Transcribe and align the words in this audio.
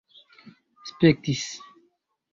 spektis 0.95 1.45